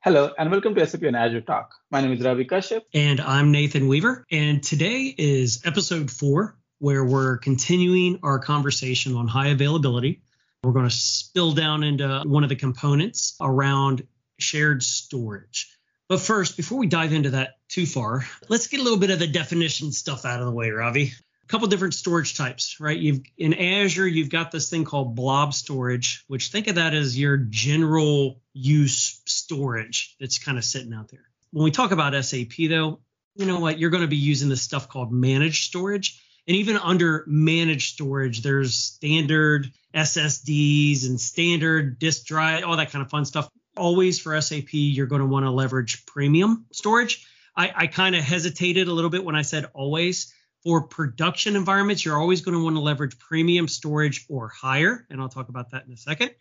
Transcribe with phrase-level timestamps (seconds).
[0.00, 1.74] Hello and welcome to SAP and Azure Talk.
[1.90, 2.82] My name is Ravi Kashyap.
[2.94, 4.24] And I'm Nathan Weaver.
[4.30, 10.22] And today is episode four, where we're continuing our conversation on high availability.
[10.62, 14.06] We're going to spill down into one of the components around
[14.38, 15.76] shared storage.
[16.08, 19.18] But first, before we dive into that too far, let's get a little bit of
[19.18, 21.12] the definition stuff out of the way, Ravi
[21.42, 22.96] A couple different storage types, right?
[22.96, 27.18] You've in Azure, you've got this thing called blob storage, which think of that as
[27.18, 31.24] your general use storage that's kind of sitting out there.
[31.52, 33.00] When we talk about SAP though,
[33.34, 33.78] you know what?
[33.78, 36.22] You're going to be using this stuff called managed storage.
[36.46, 43.04] And even under managed storage, there's standard SSDs and standard disk drive, all that kind
[43.04, 43.48] of fun stuff.
[43.76, 47.26] Always for SAP, you're going to want to leverage premium storage.
[47.56, 50.32] I, I kind of hesitated a little bit when I said always
[50.64, 55.20] for production environments, you're always going to want to leverage premium storage or higher, and
[55.20, 56.32] I'll talk about that in a second.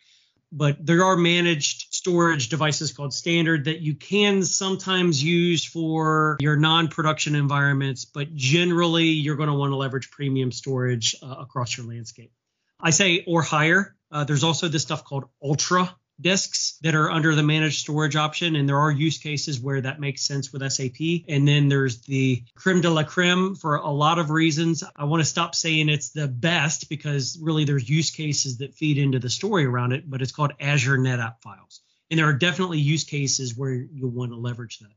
[0.51, 6.55] But there are managed storage devices called standard that you can sometimes use for your
[6.55, 11.75] non production environments, but generally you're going to want to leverage premium storage uh, across
[11.75, 12.31] your landscape.
[12.79, 13.95] I say or higher.
[14.11, 18.55] Uh, there's also this stuff called ultra disks that are under the managed storage option.
[18.55, 21.25] And there are use cases where that makes sense with SAP.
[21.27, 24.83] And then there's the creme de la creme for a lot of reasons.
[24.95, 28.97] I want to stop saying it's the best because really there's use cases that feed
[28.97, 31.81] into the story around it, but it's called Azure NetApp files.
[32.09, 34.91] And there are definitely use cases where you'll want to leverage that.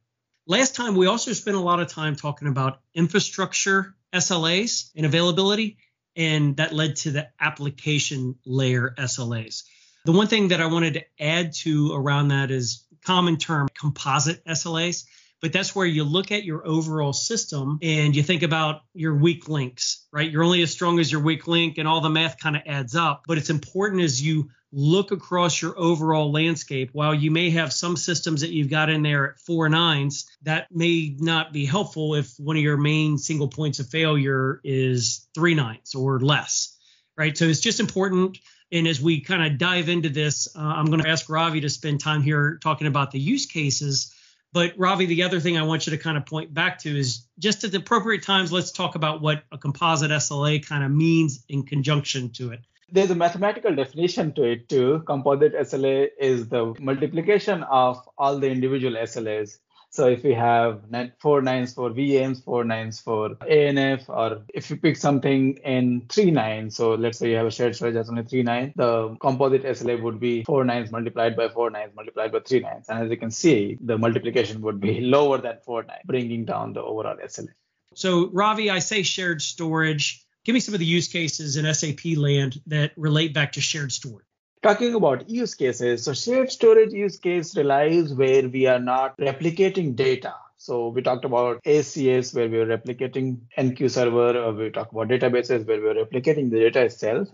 [0.47, 5.79] Last time, we also spent a lot of time talking about infrastructure SLAs and availability,
[6.17, 9.65] and that led to the application layer SLAs.
[10.05, 14.45] The one thing that I wanted to add to around that is common term composite
[14.47, 15.05] SLAs,
[15.41, 19.49] but that's where you look at your overall system and you think about your weak
[19.49, 20.31] links, right?
[20.31, 22.95] You're only as strong as your weak link and all the math kind of adds
[22.95, 23.25] up.
[23.27, 27.97] But it's important as you look across your overall landscape, while you may have some
[27.97, 32.33] systems that you've got in there at four nines, that may not be helpful if
[32.39, 36.77] one of your main single points of failure is three nines or less,
[37.17, 37.37] right?
[37.37, 38.39] So it's just important
[38.73, 41.69] and as we kind of dive into this, uh, I'm going to ask Ravi to
[41.69, 44.15] spend time here talking about the use cases.
[44.53, 47.27] But Ravi, the other thing I want you to kind of point back to is
[47.39, 51.45] just at the appropriate times, let's talk about what a composite SLA kind of means
[51.49, 52.61] in conjunction to it.
[52.93, 55.03] There's a mathematical definition to it too.
[55.07, 59.59] Composite SLA is the multiplication of all the individual SLAs.
[59.93, 60.83] So if we have
[61.19, 66.31] four nines for VMs, four nines for ANF, or if you pick something in three
[66.31, 69.65] nines, so let's say you have a shared storage that's only three nines, the composite
[69.65, 72.89] SLA would be four nines multiplied by four nines multiplied by three nines.
[72.89, 76.73] And as you can see, the multiplication would be lower than four nines, bringing down
[76.73, 77.49] the overall SLA.
[77.95, 80.25] So Ravi, I say shared storage.
[80.51, 83.93] Give me some of the use cases in SAP land that relate back to shared
[83.93, 84.27] storage.
[84.65, 89.95] Talking about use cases, so shared storage use case relies where we are not replicating
[89.95, 90.35] data.
[90.57, 95.07] So we talked about ASCS where we are replicating enqueue server, or we talk about
[95.07, 97.29] databases where we are replicating the data itself.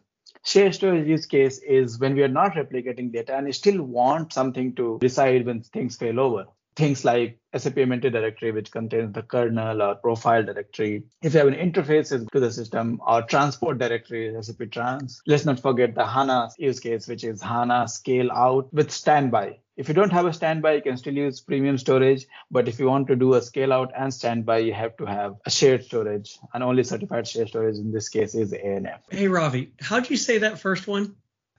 [0.44, 4.75] Shared storage use case is when we are not replicating data and still want something
[4.75, 6.44] to decide when things fail over
[6.76, 11.04] things like SAP MNT directory, which contains the kernel or profile directory.
[11.22, 15.22] If you have an interface to the system or transport directory, SAP trans.
[15.26, 19.59] Let's not forget the HANA use case, which is HANA scale out with standby.
[19.76, 22.26] If you don't have a standby, you can still use premium storage.
[22.50, 25.36] But if you want to do a scale out and standby, you have to have
[25.44, 26.38] a shared storage.
[26.54, 29.00] And only certified shared storage in this case is ANF.
[29.10, 31.16] Hey, Ravi, how do you say that first one?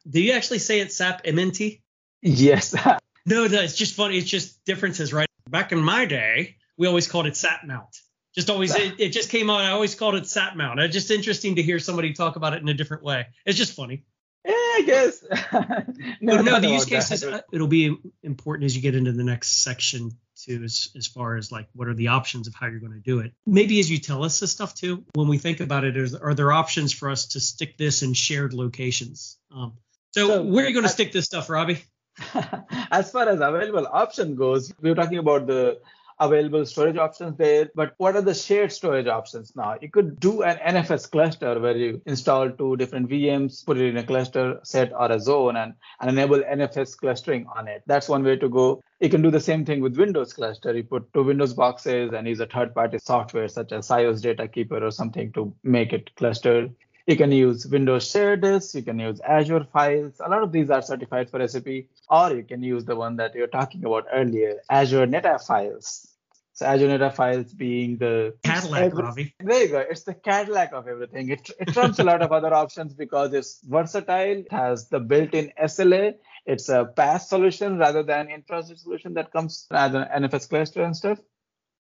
[0.09, 1.81] Do you actually say it SAP MNT?
[2.22, 2.75] Yes.
[3.27, 4.17] No, no, it's just funny.
[4.17, 5.27] It's just differences, right?
[5.49, 7.99] Back in my day, we always called it sap mount.
[8.33, 9.61] Just always, it, it just came out.
[9.61, 10.79] I always called it sap mount.
[10.79, 13.27] It's just interesting to hear somebody talk about it in a different way.
[13.45, 14.05] It's just funny.
[14.45, 15.25] Yeah, I guess.
[16.21, 17.21] no, no, the use cases.
[17.23, 21.35] Uh, it'll be important as you get into the next section too, as, as far
[21.35, 23.33] as like what are the options of how you're going to do it.
[23.45, 26.33] Maybe as you tell us this stuff too, when we think about it, is, are
[26.33, 29.38] there options for us to stick this in shared locations?
[29.51, 29.73] Um,
[30.11, 31.83] so, so where are you going to stick this stuff, Ravi?
[32.91, 35.80] as far as available option goes, we were talking about the
[36.19, 37.69] available storage options there.
[37.75, 39.77] But what are the shared storage options now?
[39.81, 43.97] You could do an NFS cluster where you install two different VMs, put it in
[43.97, 47.83] a cluster set or a zone, and, and enable NFS clustering on it.
[47.86, 48.81] That's one way to go.
[49.00, 50.75] You can do the same thing with Windows cluster.
[50.75, 54.47] You put two Windows boxes and use a third party software such as SIOS Data
[54.47, 56.74] Keeper or something to make it clustered.
[57.07, 60.19] You can use Windows Shared Disk, you can use Azure Files.
[60.19, 61.68] A lot of these are certified for SAP,
[62.09, 66.06] or you can use the one that you were talking about earlier, Azure NetApp Files.
[66.51, 69.33] So Azure NetApp Files being the Cadillac, Ravi.
[69.39, 69.80] There you go.
[69.80, 71.30] It's the Cadillac of everything.
[71.30, 75.53] It, it trumps a lot of other options because it's versatile, it has the built-in
[75.63, 76.15] SLA,
[76.45, 80.95] it's a PaaS solution rather than infrastructure solution that comes as an NFS cluster and
[80.95, 81.19] stuff.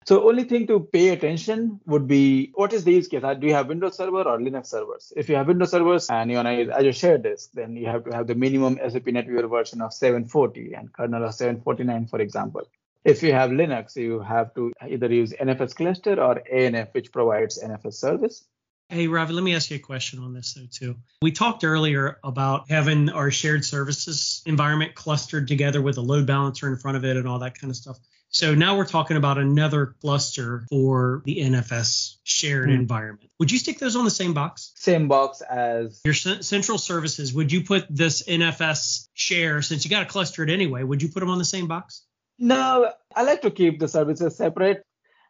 [0.08, 3.24] So only thing to pay attention would be what is the use case?
[3.24, 5.12] Do you have Windows Server or Linux servers?
[5.16, 7.88] If you have Windows servers and you want to use Azure Shared Disk, then you
[7.88, 12.22] have to have the minimum SAP NetWeaver version of 740 and kernel of 749, for
[12.22, 12.62] example.
[13.04, 17.60] If you have Linux, you have to either use NFS cluster or ANF, which provides
[17.64, 18.44] NFS service.
[18.90, 20.98] Hey, Ravi, let me ask you a question on this, though, too.
[21.24, 26.68] We talked earlier about having our shared services environment clustered together with a load balancer
[26.68, 27.98] in front of it and all that kind of stuff.
[28.30, 33.30] So now we're talking about another cluster for the NFS shared mm environment.
[33.40, 34.74] Would you stick those on the same box?
[34.76, 37.34] Same box as your c- central services.
[37.34, 41.10] Would you put this NFS share, since you got to cluster it anyway, would you
[41.10, 42.04] put them on the same box?
[42.38, 44.86] No, I like to keep the services separate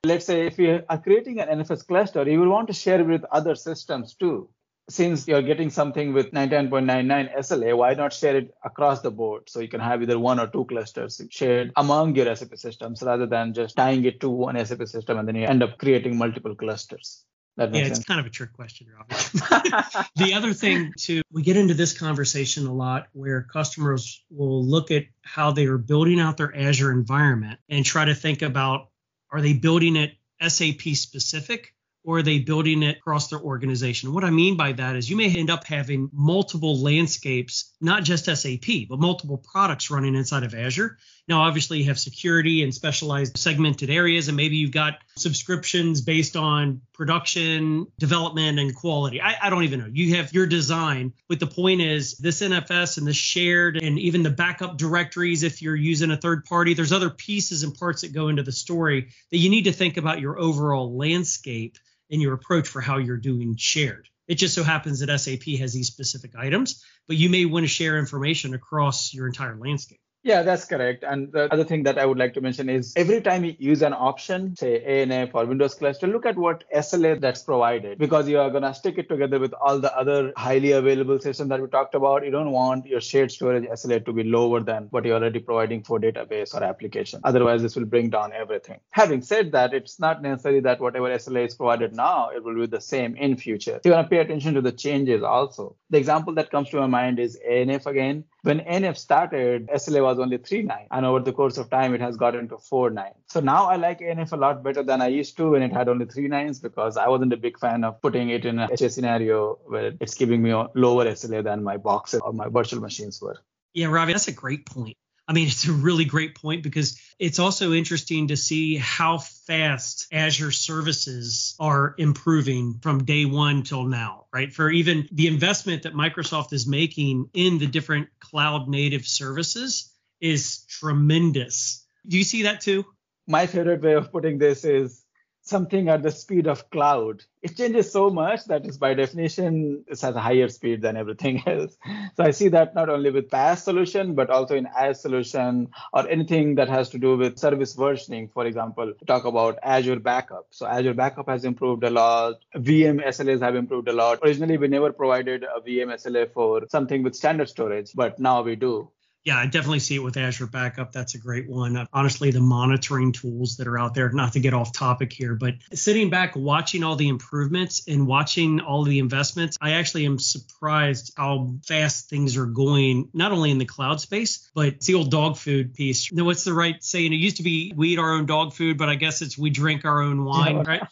[0.05, 3.07] let's say if you are creating an NFS cluster, you will want to share it
[3.07, 4.49] with other systems too.
[4.87, 9.49] Since you're getting something with 99.99 SLA, why not share it across the board?
[9.49, 13.25] So you can have either one or two clusters shared among your SAP systems rather
[13.25, 16.55] than just tying it to one SAP system and then you end up creating multiple
[16.55, 17.25] clusters.
[17.57, 20.09] yeah, it's kind of a trick question, Ravi.
[20.15, 24.91] the other thing too, we get into this conversation a lot where customers will look
[24.91, 28.89] at how they are building out their Azure environment and try to think about
[29.31, 31.74] are they building it SAP specific
[32.05, 34.13] or are they building it across their organization?
[34.13, 38.25] What I mean by that is you may end up having multiple landscapes, not just
[38.25, 40.97] SAP, but multiple products running inside of Azure.
[41.27, 46.35] Now, obviously, you have security and specialized segmented areas, and maybe you've got subscriptions based
[46.35, 49.19] on production, development, and quality.
[49.19, 49.89] I, I don't even know.
[49.91, 54.21] You have your design, but the point is this NFS and the shared and even
[54.21, 58.13] the backup directories, if you're using a third party, there's other pieces and parts that
[58.13, 61.77] go into the story that you need to think about your overall landscape
[62.09, 64.07] in your approach for how you're doing shared.
[64.27, 67.67] It just so happens that SAP has these specific items, but you may want to
[67.67, 69.99] share information across your entire landscape.
[70.25, 71.03] Yeah, that's correct.
[71.07, 73.83] And the other thing that I would like to mention is every time you use
[73.83, 78.39] an option, say ANF or Windows cluster, look at what SLA that's provided because you
[78.39, 81.67] are going to stick it together with all the other highly available systems that we
[81.67, 82.25] talked about.
[82.25, 85.83] You don't want your shared storage SLA to be lower than what you're already providing
[85.83, 87.21] for database or application.
[87.23, 88.79] Otherwise, this will bring down everything.
[88.89, 92.65] Having said that, it's not necessary that whatever SLA is provided now, it will be
[92.65, 93.79] the same in future.
[93.83, 95.75] So you want to pay attention to the changes also.
[95.91, 98.23] The example that comes to my mind is ANF again.
[98.45, 102.15] When ANF started, SLA was only 3.9, and over the course of time, it has
[102.15, 103.11] gotten to 4.9.
[103.27, 105.89] So now I like ANF a lot better than I used to when it had
[105.89, 108.89] only three nines because I wasn't a big fan of putting it in a HA
[108.89, 113.19] scenario where it's giving me a lower SLA than my boxes or my virtual machines
[113.19, 113.37] were.
[113.73, 114.95] Yeah, Ravi, that's a great point.
[115.27, 120.07] I mean, it's a really great point because it's also interesting to see how fast
[120.11, 124.53] Azure services are improving from day one till now, right?
[124.53, 129.91] For even the investment that Microsoft is making in the different cloud native services
[130.21, 131.85] is tremendous.
[132.07, 132.85] Do you see that too?
[133.27, 135.04] My favorite way of putting this is
[135.45, 137.23] something at the speed of cloud.
[137.43, 141.43] It changes so much that is by definition it has a higher speed than everything
[141.47, 141.77] else.
[142.15, 146.09] So I see that not only with PaaS solution, but also in as solution or
[146.09, 148.31] anything that has to do with service versioning.
[148.33, 150.47] For example, talk about Azure Backup.
[150.49, 152.35] So Azure Backup has improved a lot.
[152.55, 154.19] VM SLAs have improved a lot.
[154.23, 158.55] Originally, we never provided a VM SLA for something with standard storage, but now we
[158.55, 158.89] do
[159.25, 160.91] yeah, I definitely see it with Azure Backup.
[160.91, 161.87] That's a great one.
[161.91, 165.55] Honestly, the monitoring tools that are out there, not to get off topic here, but
[165.73, 171.13] sitting back, watching all the improvements and watching all the investments, I actually am surprised
[171.17, 175.09] how fast things are going, not only in the cloud space, but it's the old
[175.09, 176.11] dog food piece.
[176.11, 177.11] You know, what's the right saying?
[177.11, 179.49] It used to be we eat our own dog food, but I guess it's we
[179.49, 180.83] drink our own wine, right?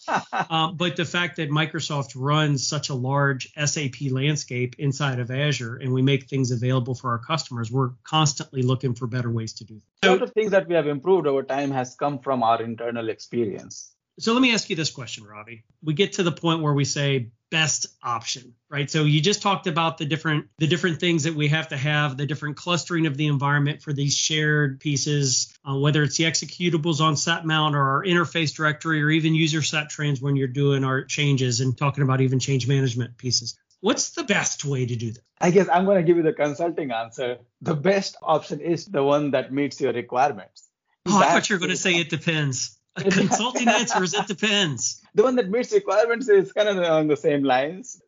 [0.49, 5.75] um, but the fact that Microsoft runs such a large SAP landscape inside of Azure
[5.75, 9.51] and we make things available for our customers, we're constantly constantly looking for better ways
[9.51, 10.09] to do that.
[10.09, 13.09] A lot of things that we have improved over time has come from our internal
[13.09, 13.91] experience.
[14.19, 15.65] So let me ask you this question, Ravi.
[15.83, 18.89] We get to the point where we say best option, right?
[18.89, 22.15] So you just talked about the different the different things that we have to have,
[22.15, 27.01] the different clustering of the environment for these shared pieces, uh, whether it's the executables
[27.01, 30.83] on sap mount or our interface directory or even user SAP trans when you're doing
[30.83, 33.57] our changes and talking about even change management pieces.
[33.83, 35.23] What's the best way to do that?
[35.41, 37.39] I guess I'm going to give you the consulting answer.
[37.61, 40.69] The best option is the one that meets your requirements.
[41.05, 42.79] Oh, I thought you were going to say it depends.
[42.95, 45.01] A consulting answer is it depends.
[45.15, 48.01] The one that meets requirements is kind of along the same lines.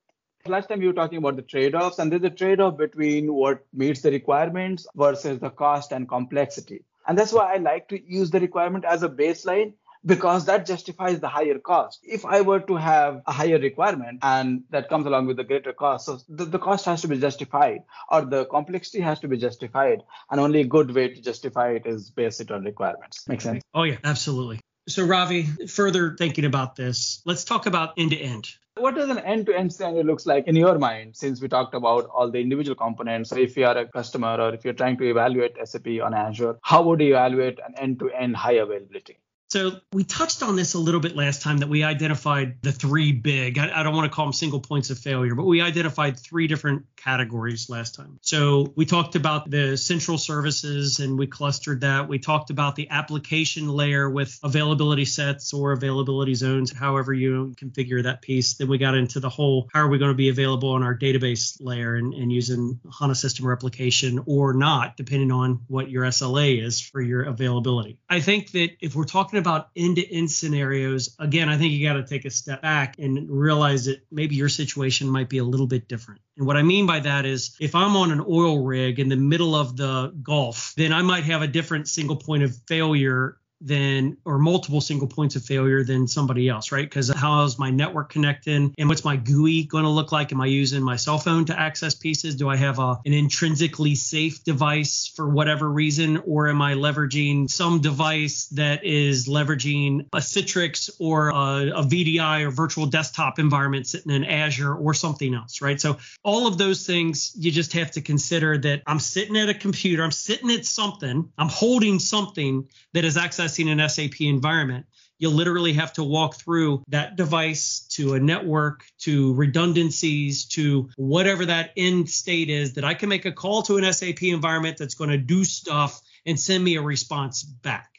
[0.46, 3.34] Last time you were talking about the trade offs, and there's a trade off between
[3.34, 6.86] what meets the requirements versus the cost and complexity.
[7.06, 9.74] And that's why I like to use the requirement as a baseline
[10.06, 12.00] because that justifies the higher cost.
[12.04, 15.74] If I were to have a higher requirement and that comes along with the greater
[15.74, 19.38] cost, so the, the cost has to be justified or the complexity has to be
[19.38, 20.04] justified.
[20.30, 23.28] And only a good way to justify it is based it on requirements.
[23.28, 23.64] Make sense?
[23.74, 24.60] Oh, yeah, absolutely.
[24.88, 28.50] So, Ravi, further thinking about this, let's talk about end to end.
[28.78, 31.16] What does an end-to-end scenario looks like in your mind?
[31.16, 34.54] Since we talked about all the individual components, so if you are a customer or
[34.54, 38.56] if you're trying to evaluate SAP on Azure, how would you evaluate an end-to-end high
[38.56, 39.18] availability?
[39.56, 43.14] So we touched on this a little bit last time that we identified the three
[43.14, 46.20] big, I, I, don't want to call them single points of failure, but we identified
[46.20, 48.20] three different categories last time.
[48.22, 52.10] So we talked about the central services and we clustered that.
[52.10, 58.04] We talked about the application layer with availability sets or availability zones, however you configure
[58.04, 58.56] that piece.
[58.56, 60.98] Then we got into the whole how are we going to be available on our
[60.98, 66.62] database layer and, and using HANA system replication or not, depending on what your SLA
[66.62, 68.00] is for your availability.
[68.10, 71.88] I think that if we're talking about end to end scenarios, again, I think you
[71.88, 75.44] got to take a step back and realize that maybe your situation might be a
[75.44, 76.22] little bit different.
[76.38, 79.16] And what I mean by that is if I'm on an oil rig in the
[79.16, 84.18] middle of the Gulf, then I might have a different single point of failure than
[84.26, 86.86] or multiple single points of failure than somebody else, right?
[86.86, 90.32] Because how is my network connecting and what's my GUI going to look like?
[90.32, 92.36] Am I using my cell phone to access pieces?
[92.36, 96.18] Do I have a, an intrinsically safe device for whatever reason?
[96.26, 102.46] Or am I leveraging some device that is leveraging a Citrix or a, a VDI
[102.46, 105.80] or virtual desktop environment sitting in Azure or something else, right?
[105.80, 109.54] So all of those things, you just have to consider that I'm sitting at a
[109.54, 114.86] computer, I'm sitting at something, I'm holding something that is accessing accessing an SAP environment,
[115.18, 121.46] you literally have to walk through that device to a network to redundancies to whatever
[121.46, 124.96] that end state is that I can make a call to an SAP environment that's
[124.96, 127.92] going to do stuff and send me a response back.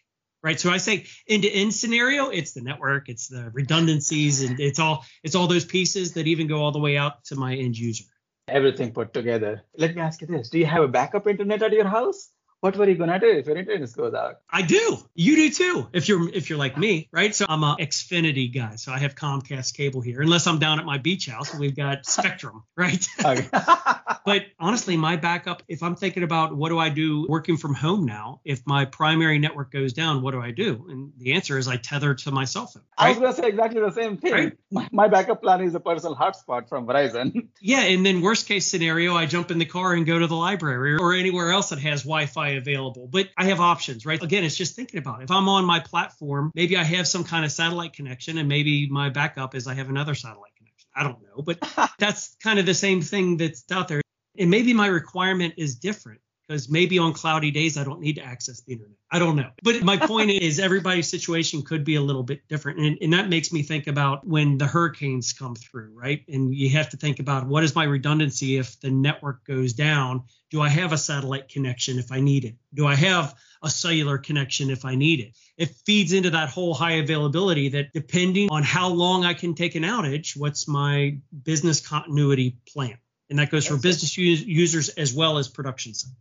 [0.43, 0.61] Right.
[0.61, 4.79] So I say end to end scenario, it's the network, it's the redundancies, and it's
[4.79, 7.77] all it's all those pieces that even go all the way out to my end
[7.77, 8.05] user.
[8.47, 9.63] Everything put together.
[9.77, 10.51] Let me ask you this.
[10.51, 12.31] Do you have a backup internet at your house?
[12.61, 14.41] What were you gonna do if your internet goes out?
[14.51, 14.99] I do.
[15.15, 15.89] You do too.
[15.93, 17.35] If you're if you're like me, right?
[17.35, 18.77] So I'm a Xfinity guy.
[18.77, 21.77] So I have Comcast cable here, unless I'm down at my beach house and we've
[21.77, 23.07] got Spectrum, right?
[24.25, 28.07] but honestly, my backup, if I'm thinking about what do I do working from home
[28.07, 30.87] now, if my primary network goes down, what do I do?
[30.89, 32.83] And the answer is I tether to my cell phone.
[32.99, 33.07] Right?
[33.07, 34.33] I was gonna say exactly the same thing.
[34.33, 34.59] Right?
[34.71, 37.49] My, my backup plan is a personal hotspot from Verizon.
[37.61, 40.35] Yeah, and then worst case scenario, I jump in the car and go to the
[40.35, 43.07] library or anywhere else that has Wi-Fi available.
[43.07, 44.23] But I have options, right?
[44.23, 45.25] Again, it's just thinking about it.
[45.25, 48.89] If I'm on my platform, maybe I have some kind of satellite connection, and maybe
[48.89, 50.89] my backup is I have another satellite connection.
[50.95, 51.59] I don't know, but
[51.99, 54.03] that's kind of the same thing that's out there.
[54.39, 58.23] And maybe my requirement is different because maybe on cloudy days I don't need to
[58.23, 58.97] access the internet.
[59.11, 59.51] I don't know.
[59.63, 62.81] But my point is everybody's situation could be a little bit different.
[62.81, 66.23] And, and, that makes me think about when the hurricanes come through, right?
[66.29, 70.25] And you have to think about what is my redundancy if the network goes down?
[70.51, 72.57] Do I have a satellite connection if I need it?
[72.75, 75.37] Do I have a cellular connection if I need it?
[75.57, 79.75] It feeds into that whole high availability that depending on how long I can take
[79.75, 82.99] an outage, what's my business continuity plan?
[83.29, 86.13] And that goes for business users as well as production side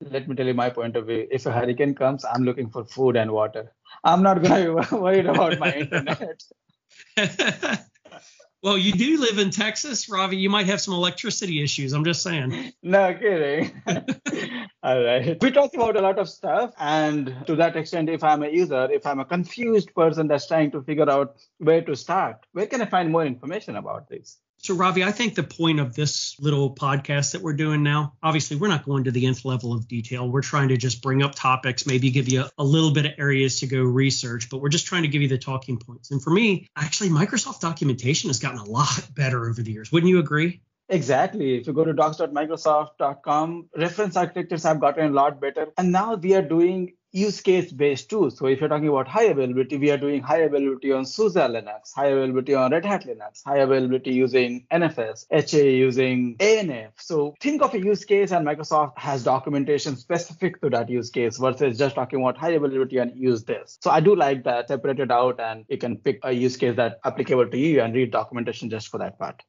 [0.00, 1.26] let me tell you my point of view.
[1.30, 3.72] If a hurricane comes, I'm looking for food and water.
[4.04, 6.42] I'm not going to be worried about my internet.
[8.62, 10.36] well, you do live in Texas, Ravi.
[10.36, 11.92] You might have some electricity issues.
[11.92, 12.72] I'm just saying.
[12.82, 13.72] No kidding.
[14.82, 15.36] All right.
[15.42, 16.72] We talked about a lot of stuff.
[16.78, 20.70] And to that extent, if I'm a user, if I'm a confused person that's trying
[20.72, 24.38] to figure out where to start, where can I find more information about this?
[24.58, 28.56] So, Ravi, I think the point of this little podcast that we're doing now, obviously,
[28.56, 30.28] we're not going to the nth level of detail.
[30.28, 33.12] We're trying to just bring up topics, maybe give you a, a, little bit of
[33.18, 36.10] areas to go research, but we're just trying to give you the talking points.
[36.10, 39.92] And for me, actually, Microsoft documentation has gotten a lot better over the years.
[39.92, 40.62] Wouldn't you agree?
[40.88, 41.56] Exactly.
[41.56, 45.68] If you go to docs.microsoft.com, reference architectures have gotten a lot better.
[45.76, 48.28] And now we are doing use case based too.
[48.30, 51.94] So if you're talking about high availability, we are doing high availability on SUSE Linux,
[51.94, 56.90] high availability on Red Hat Linux, high availability using NFS, HA using ANF.
[56.98, 61.38] So think of a use case and Microsoft has documentation specific to that use case
[61.38, 63.78] versus just talking about high availability and use this.
[63.80, 67.00] So I do like that separated out and you can pick a use case that
[67.04, 69.42] applicable to you and read documentation just for that part.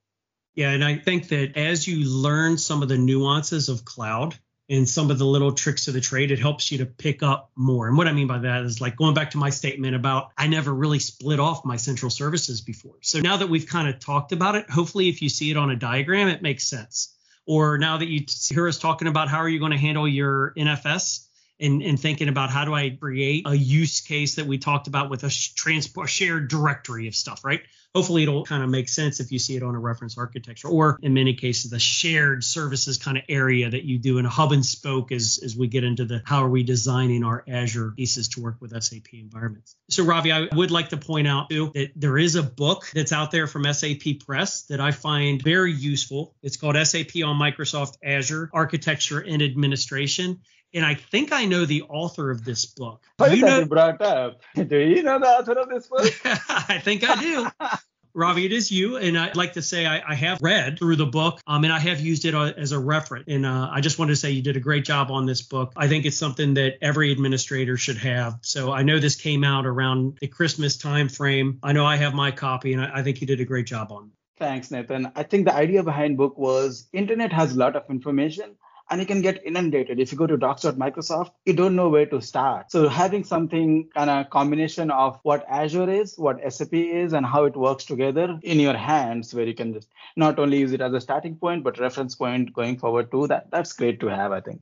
[0.55, 4.35] Yeah, and I think that as you learn some of the nuances of cloud,
[4.69, 7.51] and some of the little tricks of the trade, it helps you to pick up
[7.55, 7.87] more.
[7.87, 10.47] And what I mean by that is like going back to my statement about I
[10.47, 12.95] never really split off my central services before.
[13.01, 15.71] So now that we've kind of talked about it, hopefully if you see it on
[15.71, 17.13] a diagram, it makes sense.
[17.45, 20.53] Or now that you hear us talking about how are you going to handle your
[20.57, 21.26] NFS,
[21.59, 25.09] and, and thinking about how do I create a use case that we talked about
[25.09, 27.61] with a transport shared directory of stuff, right?
[27.95, 30.99] Hopefully it'll kind of make sense if you see it on a reference architecture or
[31.01, 34.51] in many cases the shared services kind of area that you do in a hub
[34.51, 38.27] and spoke as, as we get into the how are we designing our Azure pieces
[38.27, 39.75] to work with SAP environments.
[39.89, 43.11] So Ravi, I would like to point out too that there is a book that's
[43.11, 46.35] out there from SAP Press that I find very useful.
[46.43, 50.41] It's called SAP on Microsoft Azure Architecture and Administration
[50.73, 53.03] and I think I know the author of this book.
[53.17, 54.41] What you know, brought up?
[54.55, 56.13] Do you know the author of this book?
[56.49, 57.47] I think I do.
[58.13, 61.05] Ravi, it is you, and I'd like to say I, I, have read through the
[61.05, 63.25] book, um, and I have used it uh, as a reference.
[63.27, 65.71] And uh, I just wanted to say you did a great job on this book.
[65.77, 68.39] I think it's something that every administrator should have.
[68.41, 71.59] So I know this came out around the Christmas time frame.
[71.61, 73.91] I know I have my copy, and I, I think you did a great job
[73.91, 74.11] on it.
[74.39, 75.11] Thanks, Nathan.
[75.15, 78.55] I think the idea behind book was internet has a lot of information
[78.89, 79.99] and you can get inundated.
[79.99, 82.71] If you go to docs.microsoft, you don't know where to start.
[82.71, 87.45] So having something kind of combination of what Azure is, what SAP is, and how
[87.45, 90.93] it works together in your hands, where you can just not only use it as
[90.93, 93.27] a starting point, but reference point going forward too.
[93.27, 94.61] That that's great to have, I think.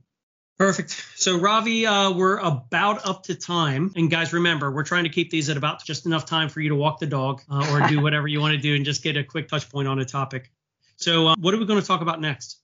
[0.58, 1.04] Perfect.
[1.16, 3.92] So, Ravi, uh, we're about up to time.
[3.94, 6.70] And guys, remember, we're trying to keep these at about just enough time for you
[6.70, 9.18] to walk the dog uh, or do whatever you want to do and just get
[9.18, 10.50] a quick touch point on a topic.
[10.96, 12.58] So, uh, what are we going to talk about next?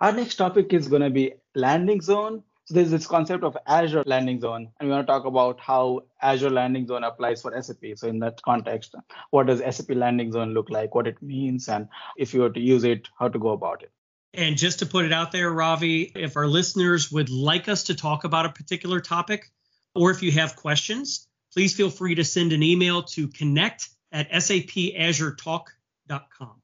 [0.00, 2.42] Our next topic is going to be landing zone.
[2.64, 6.04] So there's this concept of Azure landing zone, and we want to talk about how
[6.22, 7.84] Azure landing zone applies for SAP.
[7.96, 8.94] So in that context,
[9.30, 12.60] what does SAP landing zone look like, what it means, and if you were to
[12.60, 13.90] use it, how to go about it.
[14.32, 17.94] And just to put it out there, Ravi, if our listeners would like us to
[17.94, 19.50] talk about a particular topic,
[19.94, 24.30] or if you have questions, please feel free to send an email to connect at
[24.30, 26.62] sapazuretalk.com.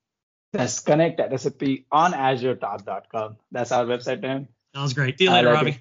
[0.57, 3.37] That's connect at SAP on AzureTalk.com.
[3.53, 4.49] That's our website name.
[4.75, 5.17] Sounds great.
[5.17, 5.79] Deal later, Ravi.